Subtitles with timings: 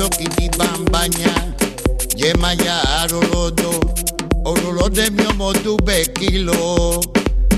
[0.00, 1.32] dọkịta ịba mbanya
[2.20, 3.70] yema ya arụrụdụ
[4.50, 6.60] orụrụdụ mi ọmọdụ bekilo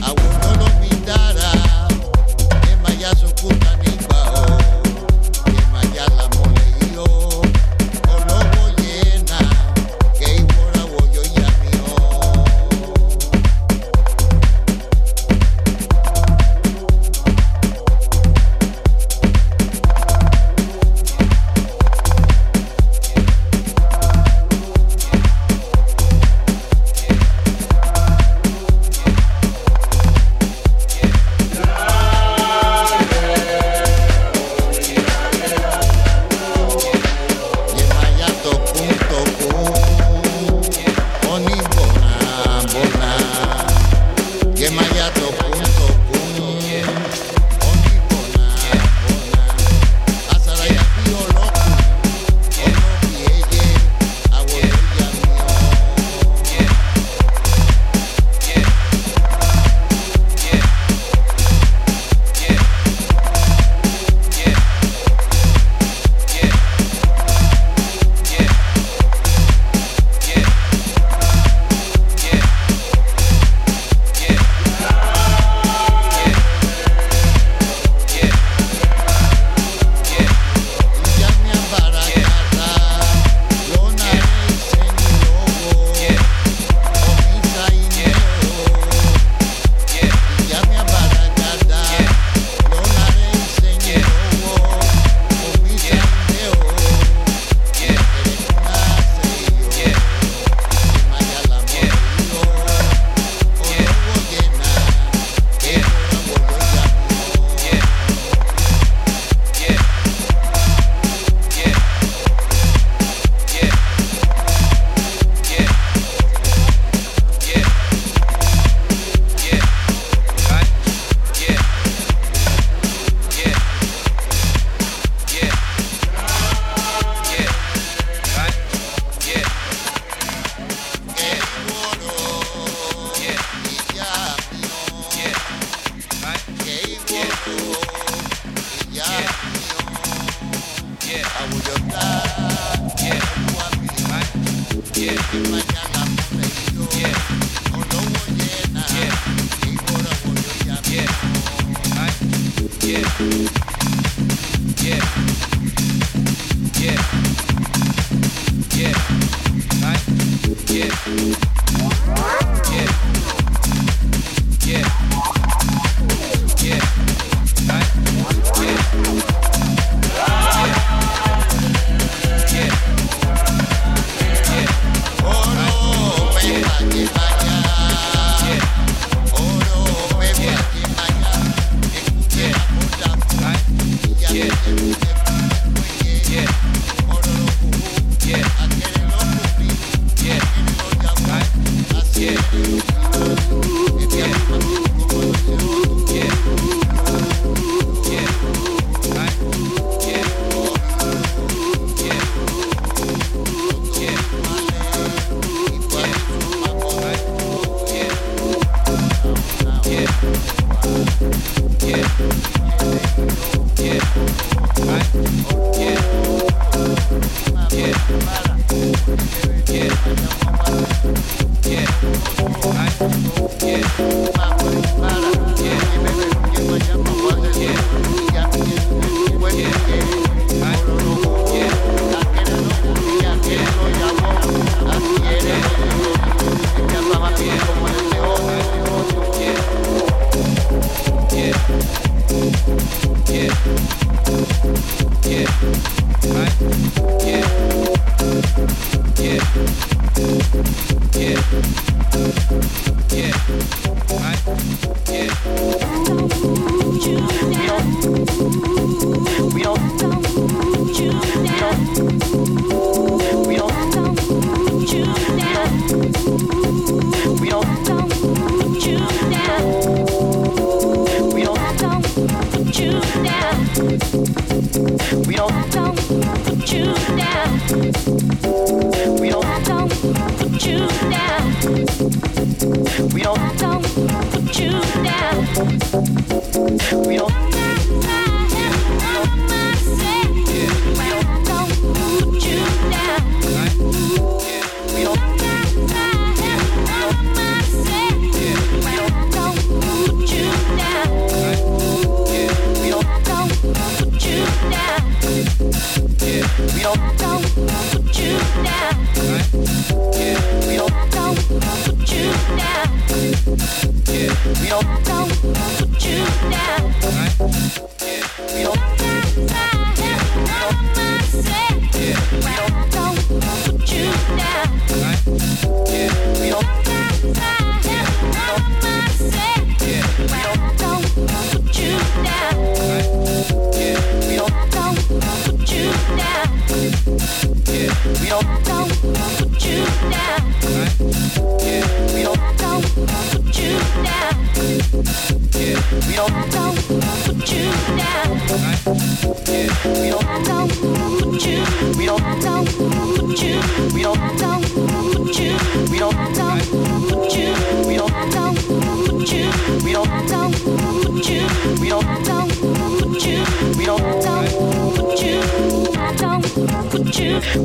[0.06, 1.50] awụrụdụ mi dara
[2.66, 3.71] yema ya sokuta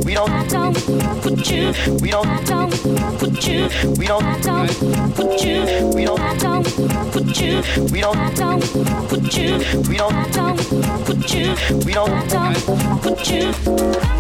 [0.06, 0.50] We don't.
[1.22, 1.74] Put you.
[2.02, 2.46] We don't.
[3.20, 3.70] Put you.
[3.98, 4.44] We don't.
[5.16, 5.92] Put you.
[5.94, 6.20] We don't.
[7.12, 7.64] Put you.
[7.92, 8.36] We don't.
[9.10, 9.58] Put you.
[9.90, 10.28] We don't.
[11.06, 11.56] Put you.
[11.86, 12.30] We don't
[13.02, 14.17] put you.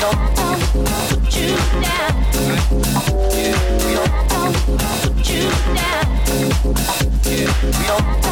[0.00, 0.06] We
[7.86, 8.29] don't